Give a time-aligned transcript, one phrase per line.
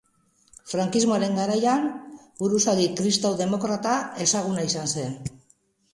[0.69, 1.85] Frankismoaren garaian,
[2.41, 3.95] buruzagi kristau-demokrata
[4.27, 5.19] ezaguna izan zen.